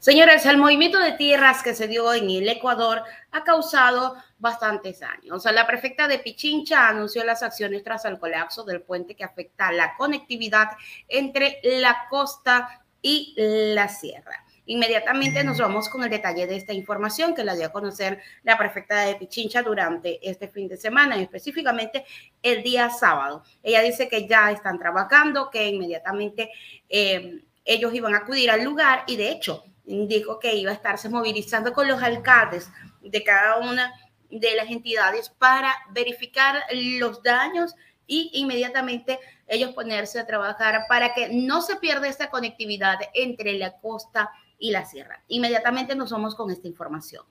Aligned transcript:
Señores, 0.00 0.46
el 0.46 0.58
movimiento 0.58 1.00
de 1.00 1.12
tierras 1.12 1.60
que 1.60 1.74
se 1.74 1.88
dio 1.88 2.14
en 2.14 2.30
el 2.30 2.48
Ecuador 2.48 3.02
ha 3.32 3.42
causado 3.42 4.14
bastantes 4.38 5.00
daños. 5.00 5.44
La 5.46 5.66
prefecta 5.66 6.06
de 6.06 6.20
Pichincha 6.20 6.88
anunció 6.88 7.24
las 7.24 7.42
acciones 7.42 7.82
tras 7.82 8.04
el 8.04 8.16
colapso 8.16 8.62
del 8.62 8.80
puente 8.80 9.16
que 9.16 9.24
afecta 9.24 9.72
la 9.72 9.96
conectividad 9.96 10.68
entre 11.08 11.58
la 11.64 12.06
costa 12.08 12.80
y 13.02 13.34
la 13.36 13.88
sierra. 13.88 14.44
Inmediatamente 14.66 15.42
nos 15.42 15.58
vamos 15.58 15.88
con 15.88 16.04
el 16.04 16.10
detalle 16.10 16.46
de 16.46 16.54
esta 16.54 16.72
información 16.72 17.34
que 17.34 17.42
la 17.42 17.56
dio 17.56 17.66
a 17.66 17.72
conocer 17.72 18.20
la 18.44 18.56
prefecta 18.56 19.00
de 19.00 19.16
Pichincha 19.16 19.62
durante 19.62 20.20
este 20.22 20.46
fin 20.46 20.68
de 20.68 20.76
semana, 20.76 21.16
específicamente 21.16 22.04
el 22.40 22.62
día 22.62 22.88
sábado. 22.88 23.42
Ella 23.64 23.82
dice 23.82 24.08
que 24.08 24.28
ya 24.28 24.52
están 24.52 24.78
trabajando, 24.78 25.50
que 25.50 25.66
inmediatamente 25.66 26.52
eh, 26.88 27.42
ellos 27.64 27.92
iban 27.92 28.14
a 28.14 28.18
acudir 28.18 28.48
al 28.52 28.62
lugar 28.62 29.02
y 29.08 29.16
de 29.16 29.30
hecho 29.30 29.64
dijo 29.88 30.38
que 30.38 30.54
iba 30.54 30.70
a 30.70 30.74
estarse 30.74 31.08
movilizando 31.08 31.72
con 31.72 31.88
los 31.88 32.02
alcaldes 32.02 32.70
de 33.00 33.24
cada 33.24 33.58
una 33.58 33.92
de 34.30 34.54
las 34.54 34.68
entidades 34.68 35.30
para 35.30 35.74
verificar 35.90 36.62
los 36.72 37.22
daños 37.22 37.74
y 38.06 38.30
inmediatamente 38.34 39.18
ellos 39.46 39.72
ponerse 39.72 40.20
a 40.20 40.26
trabajar 40.26 40.84
para 40.88 41.14
que 41.14 41.30
no 41.30 41.62
se 41.62 41.76
pierda 41.76 42.08
esta 42.08 42.30
conectividad 42.30 42.98
entre 43.14 43.54
la 43.54 43.78
costa 43.78 44.30
y 44.58 44.70
la 44.70 44.84
sierra. 44.84 45.22
Inmediatamente 45.28 45.94
nos 45.94 46.10
vamos 46.10 46.34
con 46.34 46.50
esta 46.50 46.68
información. 46.68 47.24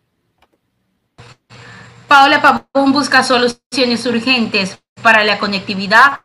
Paola 2.08 2.42
Pavón 2.42 2.94
busca 2.94 3.22
soluciones 3.24 4.05
urgentes 4.05 4.80
para 5.04 5.24
la 5.24 5.38
conectividad 5.40 6.22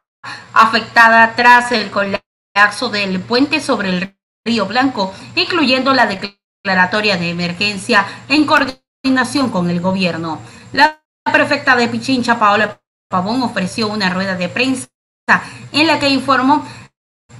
afectada 0.52 1.34
tras 1.34 1.72
el 1.72 1.90
colapso 1.90 2.88
del 2.88 3.20
puente 3.20 3.60
sobre 3.60 3.88
el 3.90 4.16
Río 4.44 4.66
Blanco, 4.66 5.12
incluyendo 5.36 5.94
la 5.94 6.06
declaratoria 6.06 7.16
de 7.16 7.30
emergencia 7.30 8.06
en 8.28 8.44
coordinación 8.44 9.50
con 9.50 9.70
el 9.70 9.80
gobierno. 9.80 10.40
La 10.72 11.00
prefecta 11.32 11.76
de 11.76 11.88
Pichincha, 11.88 12.38
Paola 12.38 12.80
Pavón, 13.08 13.42
ofreció 13.42 13.88
una 13.88 14.10
rueda 14.10 14.34
de 14.34 14.48
prensa 14.48 14.88
en 15.72 15.86
la 15.86 15.98
que 16.00 16.08
informó 16.08 16.66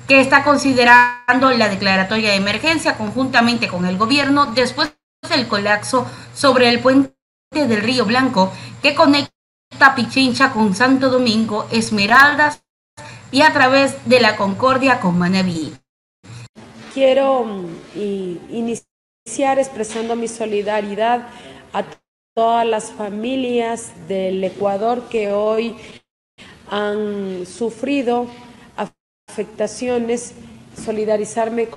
que 0.06 0.20
está 0.20 0.44
considerando 0.44 1.50
la 1.50 1.68
declaratoria 1.68 2.30
de 2.30 2.36
emergencia 2.36 2.96
conjuntamente 2.96 3.68
con 3.68 3.84
el 3.86 3.98
gobierno 3.98 4.46
después 4.46 4.96
del 5.28 5.48
colapso 5.48 6.06
sobre 6.34 6.68
el 6.68 6.80
puente 6.80 7.14
del 7.50 7.82
Río 7.82 8.04
Blanco 8.04 8.52
que 8.80 8.94
conecta 8.94 9.94
Pichincha 9.96 10.52
con 10.52 10.74
Santo 10.74 11.10
Domingo, 11.10 11.66
Esmeraldas 11.70 12.62
y 13.30 13.42
a 13.42 13.52
través 13.52 13.96
de 14.08 14.20
la 14.20 14.36
Concordia 14.36 15.00
con 15.00 15.18
Manabí. 15.18 15.81
Quiero 16.94 17.44
mm, 17.44 18.50
iniciar 18.50 19.58
expresando 19.58 20.14
mi 20.14 20.28
solidaridad 20.28 21.26
a 21.72 21.84
todas 22.34 22.66
las 22.66 22.90
familias 22.92 23.92
del 24.08 24.44
Ecuador 24.44 25.08
que 25.08 25.32
hoy 25.32 25.76
han 26.70 27.46
sufrido 27.46 28.26
afectaciones, 29.28 30.34
solidarizarme 30.76 31.68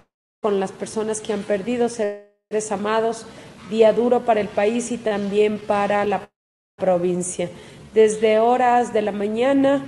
con 0.42 0.60
las 0.60 0.74
personas 0.74 1.22
que 1.22 1.32
han 1.32 1.44
perdido 1.44 1.88
seres 1.88 2.72
amados, 2.72 3.26
día 3.70 3.94
duro 3.94 4.26
para 4.26 4.42
el 4.42 4.50
país 4.50 4.92
y 4.92 4.98
también 4.98 5.60
para 5.60 6.04
la 6.04 6.30
provincia. 6.76 7.50
Desde 7.94 8.40
horas 8.40 8.92
de 8.92 9.02
la 9.02 9.14
mañana, 9.14 9.84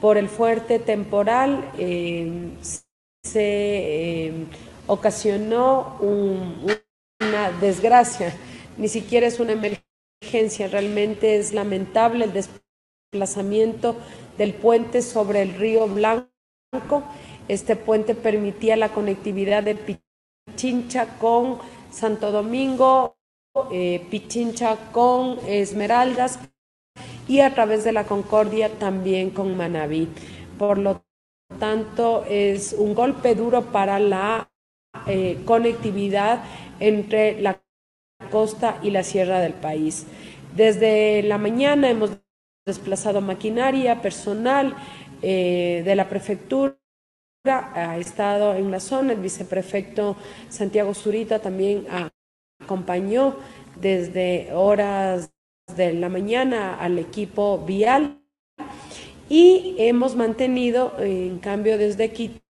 por 0.00 0.16
el 0.16 0.30
fuerte 0.30 0.78
temporal, 0.78 1.70
eh, 1.78 2.52
se 3.24 4.26
eh, 4.26 4.32
ocasionó 4.86 5.96
una 6.00 7.50
desgracia, 7.60 8.34
ni 8.76 8.88
siquiera 8.88 9.26
es 9.26 9.40
una 9.40 9.52
emergencia, 9.52 10.68
realmente 10.68 11.36
es 11.36 11.52
lamentable 11.52 12.26
el 12.26 12.32
desplazamiento 12.32 13.96
del 14.38 14.54
puente 14.54 15.02
sobre 15.02 15.42
el 15.42 15.54
río 15.54 15.88
Blanco. 15.88 16.30
Este 17.48 17.76
puente 17.76 18.14
permitía 18.14 18.76
la 18.76 18.90
conectividad 18.90 19.62
de 19.62 19.98
Pichincha 20.46 21.18
con 21.18 21.58
Santo 21.90 22.30
Domingo, 22.30 23.16
eh, 23.70 24.06
Pichincha 24.10 24.76
con 24.92 25.38
Esmeraldas 25.46 26.40
y 27.26 27.40
a 27.40 27.54
través 27.54 27.84
de 27.84 27.92
la 27.92 28.04
Concordia 28.04 28.68
también 28.78 29.30
con 29.30 29.56
Manabí. 29.56 30.08
Por 30.58 30.78
lo 30.78 31.03
tanto, 31.64 32.26
es 32.28 32.74
un 32.74 32.94
golpe 32.94 33.34
duro 33.34 33.62
para 33.72 33.98
la 33.98 34.50
eh, 35.06 35.40
conectividad 35.46 36.44
entre 36.78 37.40
la 37.40 37.58
costa 38.30 38.78
y 38.82 38.90
la 38.90 39.02
sierra 39.02 39.40
del 39.40 39.54
país. 39.54 40.06
Desde 40.54 41.22
la 41.22 41.38
mañana 41.38 41.88
hemos 41.88 42.10
desplazado 42.66 43.22
maquinaria, 43.22 44.02
personal 44.02 44.76
eh, 45.22 45.80
de 45.86 45.94
la 45.96 46.06
prefectura, 46.10 46.76
ha 47.46 47.96
estado 47.96 48.54
en 48.56 48.70
la 48.70 48.80
zona, 48.80 49.14
el 49.14 49.20
viceprefecto 49.20 50.16
Santiago 50.50 50.92
Zurita 50.92 51.38
también 51.38 51.86
acompañó 52.60 53.36
desde 53.80 54.52
horas 54.52 55.30
de 55.74 55.94
la 55.94 56.10
mañana 56.10 56.78
al 56.78 56.98
equipo 56.98 57.56
vial 57.64 58.23
y 59.28 59.74
hemos 59.78 60.16
mantenido, 60.16 60.92
en 60.98 61.38
cambio, 61.38 61.78
desde 61.78 62.12
Quito 62.12 62.40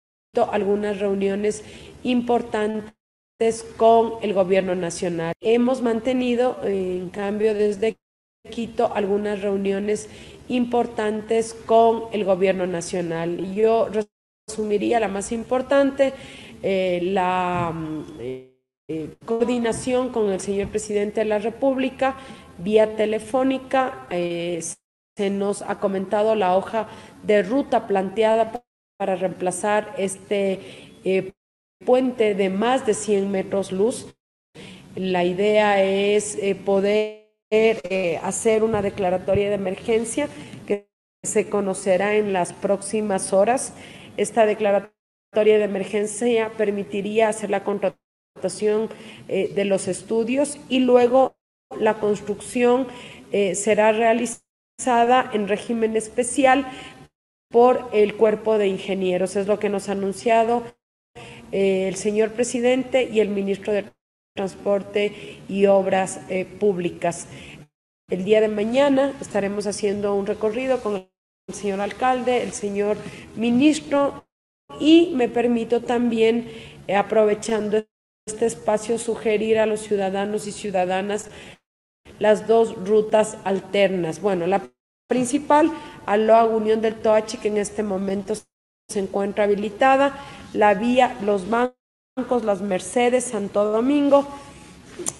algunas 0.51 0.99
reuniones 0.99 1.63
importantes 2.03 3.65
con 3.77 4.13
el 4.21 4.33
gobierno 4.33 4.75
nacional. 4.75 5.33
Hemos 5.41 5.81
mantenido, 5.81 6.57
en 6.63 7.09
cambio, 7.09 7.53
desde 7.53 7.97
Quito 8.49 8.93
algunas 8.93 9.41
reuniones 9.41 10.09
importantes 10.47 11.53
con 11.53 12.03
el 12.11 12.23
gobierno 12.23 12.67
nacional. 12.67 13.53
Yo 13.53 13.89
resumiría 14.47 14.99
la 14.99 15.07
más 15.07 15.31
importante, 15.31 16.13
eh, 16.61 16.99
la 17.01 17.73
eh, 18.19 19.15
coordinación 19.25 20.09
con 20.09 20.31
el 20.31 20.39
señor 20.39 20.69
presidente 20.69 21.21
de 21.21 21.25
la 21.25 21.39
República 21.39 22.17
vía 22.59 22.95
telefónica. 22.95 24.07
Eh, 24.11 24.61
se 25.15 25.29
nos 25.29 25.61
ha 25.61 25.79
comentado 25.79 26.35
la 26.35 26.55
hoja 26.57 26.87
de 27.23 27.41
ruta 27.41 27.87
planteada 27.87 28.63
para 28.97 29.15
reemplazar 29.15 29.93
este 29.97 30.59
eh, 31.05 31.31
puente 31.85 32.35
de 32.35 32.49
más 32.49 32.85
de 32.85 32.93
100 32.93 33.31
metros 33.31 33.71
luz. 33.71 34.13
La 34.95 35.23
idea 35.23 35.81
es 35.83 36.35
eh, 36.35 36.55
poder 36.55 37.29
eh, 37.51 38.19
hacer 38.23 38.63
una 38.63 38.81
declaratoria 38.81 39.49
de 39.49 39.55
emergencia 39.55 40.27
que 40.67 40.89
se 41.23 41.49
conocerá 41.49 42.15
en 42.15 42.33
las 42.33 42.51
próximas 42.51 43.31
horas. 43.31 43.73
Esta 44.17 44.45
declaratoria 44.45 45.57
de 45.57 45.63
emergencia 45.63 46.51
permitiría 46.57 47.29
hacer 47.29 47.49
la 47.49 47.63
contratación 47.63 48.89
de 49.27 49.65
los 49.65 49.87
estudios 49.87 50.57
y 50.67 50.79
luego 50.79 51.35
la 51.79 51.99
construcción 51.99 52.87
será 53.53 53.91
realizada 53.91 54.44
en 54.77 55.47
régimen 55.47 55.95
especial 55.95 56.67
por 57.49 57.89
el 57.93 58.15
cuerpo 58.15 58.57
de 58.57 58.67
ingenieros. 58.67 59.35
Es 59.35 59.47
lo 59.47 59.57
que 59.57 59.69
nos 59.69 59.89
ha 59.89 59.93
anunciado 59.93 60.63
eh, 61.51 61.87
el 61.87 61.95
señor 61.95 62.31
presidente 62.31 63.09
y 63.09 63.19
el 63.19 63.29
ministro 63.29 63.73
de 63.73 63.85
Transporte 64.35 65.39
y 65.47 65.65
Obras 65.67 66.19
eh, 66.29 66.45
Públicas. 66.45 67.27
El 68.09 68.25
día 68.25 68.41
de 68.41 68.49
mañana 68.49 69.13
estaremos 69.21 69.65
haciendo 69.65 70.13
un 70.13 70.27
recorrido 70.27 70.83
con 70.83 71.07
el 71.47 71.53
señor 71.53 71.79
alcalde, 71.81 72.43
el 72.43 72.51
señor 72.51 72.97
ministro 73.35 74.25
y 74.79 75.13
me 75.15 75.29
permito 75.29 75.81
también, 75.81 76.49
eh, 76.87 76.95
aprovechando 76.95 77.85
este 78.27 78.45
espacio, 78.45 78.97
sugerir 78.97 79.59
a 79.59 79.65
los 79.65 79.79
ciudadanos 79.81 80.47
y 80.47 80.51
ciudadanas 80.51 81.29
las 82.19 82.47
dos 82.47 82.75
rutas 82.85 83.37
alternas. 83.43 84.21
Bueno, 84.21 84.47
la 84.47 84.69
principal, 85.07 85.71
Aloa 86.05 86.45
Unión 86.45 86.81
del 86.81 86.95
Toachi, 86.95 87.37
que 87.37 87.49
en 87.49 87.57
este 87.57 87.83
momento 87.83 88.33
se 88.87 88.99
encuentra 88.99 89.45
habilitada, 89.45 90.17
la 90.53 90.73
vía 90.73 91.17
Los 91.21 91.49
Bancos, 91.49 92.43
Las 92.43 92.61
Mercedes, 92.61 93.25
Santo 93.25 93.65
Domingo. 93.65 94.27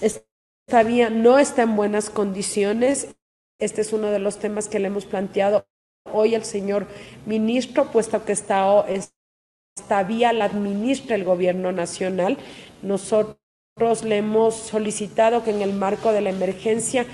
Esta 0.00 0.82
vía 0.82 1.10
no 1.10 1.38
está 1.38 1.62
en 1.62 1.76
buenas 1.76 2.10
condiciones. 2.10 3.16
Este 3.58 3.80
es 3.80 3.92
uno 3.92 4.08
de 4.08 4.18
los 4.18 4.38
temas 4.38 4.68
que 4.68 4.78
le 4.78 4.88
hemos 4.88 5.06
planteado 5.06 5.66
hoy 6.12 6.34
al 6.34 6.44
señor 6.44 6.86
ministro, 7.26 7.90
puesto 7.90 8.24
que 8.24 8.32
esta, 8.32 8.84
esta 8.88 10.02
vía 10.04 10.32
la 10.32 10.46
administra 10.46 11.16
el 11.16 11.24
gobierno 11.24 11.72
nacional. 11.72 12.38
Nosotros 12.82 13.38
le 13.78 14.16
hemos 14.16 14.54
solicitado 14.54 15.44
que 15.44 15.50
en 15.50 15.60
el 15.60 15.74
marco 15.74 16.10
de 16.10 16.22
la 16.22 16.30
emergencia 16.30 17.04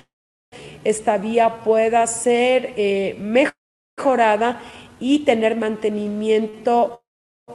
esta 0.85 1.19
vía 1.19 1.65
pueda 1.65 2.07
ser 2.07 2.75
eh, 2.77 3.17
mejorada 3.19 4.63
y 5.01 5.25
tener 5.25 5.57
mantenimiento 5.57 7.03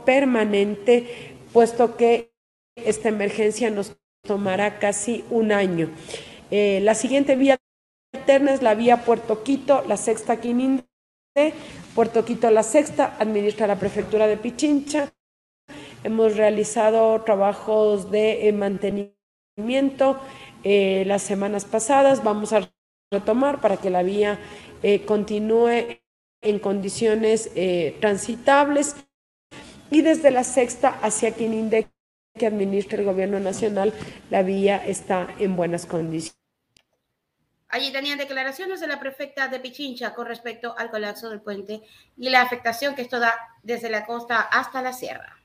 permanente, 0.04 1.38
puesto 1.54 1.96
que 1.96 2.34
esta 2.76 3.08
emergencia 3.08 3.70
nos 3.70 3.96
tomará 4.24 4.78
casi 4.78 5.24
un 5.30 5.54
año. 5.54 5.90
Eh, 6.52 6.82
la 6.84 6.94
siguiente 6.94 7.38
vía 7.38 7.56
alterna 8.14 8.54
es 8.54 8.62
la 8.62 8.76
vía 8.76 9.06
Puerto 9.06 9.42
Quito, 9.42 9.86
la 9.88 9.96
sexta 9.96 10.42
Quininde, 10.42 10.84
Puerto 11.96 12.26
Quito 12.26 12.52
la 12.52 12.64
sexta, 12.64 13.16
administra 13.20 13.68
la 13.68 13.80
prefectura 13.80 14.28
de 14.28 14.36
Pichincha. 14.36 15.14
Hemos 16.04 16.38
realizado 16.38 17.22
trabajos 17.24 18.12
de 18.12 18.48
eh, 18.48 18.54
mantenimiento 18.54 20.20
eh, 20.64 21.04
las 21.06 21.24
semanas 21.24 21.66
pasadas. 21.66 22.24
Vamos 22.24 22.54
a 22.54 22.70
retomar 23.12 23.62
para 23.62 23.78
que 23.78 23.90
la 23.90 24.04
vía 24.04 24.40
continúe 25.06 26.00
en 26.42 26.60
condiciones 26.60 27.50
transitables. 28.00 28.96
Y 29.90 30.02
desde 30.02 30.30
la 30.30 30.44
sexta 30.44 30.90
hacia 31.02 31.32
Quininde, 31.32 31.88
que 32.38 32.48
administra 32.48 33.00
el 33.00 33.06
gobierno 33.06 33.40
nacional, 33.40 33.94
la 34.30 34.44
vía 34.44 34.78
está 34.86 35.28
en 35.40 35.56
buenas 35.56 35.86
condiciones. 35.86 36.38
Allí 37.70 37.92
tenían 37.92 38.18
declaraciones 38.18 38.80
de 38.80 38.88
la 38.88 39.00
prefecta 39.00 39.50
de 39.50 39.60
Pichincha 39.60 40.14
con 40.14 40.26
respecto 40.26 40.74
al 40.78 40.90
colapso 40.90 41.30
del 41.30 41.42
puente 41.42 41.82
y 42.16 42.30
la 42.30 42.42
afectación 42.42 42.96
que 42.96 43.02
esto 43.02 43.20
da 43.20 43.34
desde 43.62 43.90
la 43.90 44.06
costa 44.06 44.40
hasta 44.40 44.82
la 44.82 44.94
sierra. 44.94 45.37